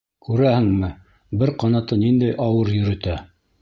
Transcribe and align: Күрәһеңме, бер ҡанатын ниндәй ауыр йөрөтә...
Күрәһеңме, 0.27 0.89
бер 1.43 1.53
ҡанатын 1.65 2.05
ниндәй 2.07 2.37
ауыр 2.51 2.77
йөрөтә... 2.83 3.25